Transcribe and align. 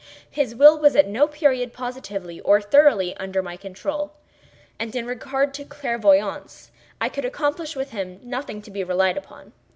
His 0.31 0.55
will 0.55 0.79
was 0.79 0.95
at 0.95 1.07
no 1.07 1.27
period 1.27 1.73
positively, 1.73 2.39
or 2.39 2.59
thoroughly, 2.59 3.15
under 3.17 3.43
my 3.43 3.55
control, 3.55 4.13
and 4.79 4.95
in 4.95 5.05
regard 5.05 5.53
to 5.53 5.63
clairvoyance, 5.63 6.71
I 6.99 7.07
could 7.07 7.23
accomplish 7.23 7.75
with 7.75 7.91
him 7.91 8.19
nothing 8.23 8.63
to 8.63 8.71
be 8.71 8.83
relied 8.83 9.15
upon. 9.17 9.53